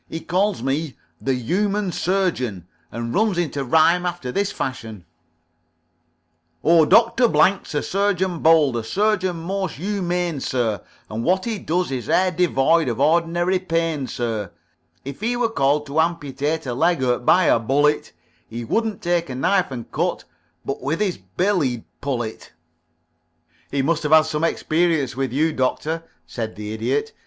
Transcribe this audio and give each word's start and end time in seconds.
He 0.09 0.19
calls 0.19 0.63
me 0.63 0.95
'The 1.21 1.35
Humane 1.35 1.91
Surgeon,' 1.91 2.65
and 2.91 3.13
runs 3.13 3.37
into 3.37 3.63
rhyme 3.63 4.03
after 4.03 4.31
this 4.31 4.51
fashion: 4.51 5.05
"O, 6.63 6.85
Doctor 6.87 7.27
Blank's 7.27 7.75
a 7.75 7.83
surgeon 7.83 8.39
bold, 8.39 8.75
A 8.77 8.83
surgeon 8.83 9.35
most 9.37 9.75
humane, 9.75 10.39
sir; 10.39 10.81
And 11.07 11.23
what 11.23 11.45
he 11.45 11.59
does 11.59 11.91
is 11.91 12.09
e'er 12.09 12.31
devoid 12.31 12.87
Of 12.87 12.99
ordinary 12.99 13.59
pain, 13.59 14.07
sir. 14.07 14.49
"If 15.05 15.21
he 15.21 15.37
were 15.37 15.49
called 15.49 15.85
to 15.85 15.99
amputate 16.01 16.65
A 16.65 16.73
leg 16.73 17.01
hurt 17.01 17.23
by 17.23 17.43
a 17.43 17.59
bullet, 17.59 18.11
He 18.49 18.65
wouldn't 18.65 19.03
take 19.03 19.29
a 19.29 19.35
knife 19.35 19.69
and 19.69 19.91
cut 19.91 20.23
But 20.65 20.81
with 20.81 20.99
his 20.99 21.19
bill 21.37 21.59
he'd 21.59 21.83
pull 22.01 22.23
it." 22.23 22.53
"He 23.69 23.83
must 23.83 24.01
have 24.01 24.11
had 24.13 24.25
some 24.25 24.43
experience 24.43 25.15
with 25.15 25.31
you, 25.31 25.53
Doctor," 25.53 26.05
said 26.25 26.55
the 26.55 26.73
Idiot. 26.73 27.13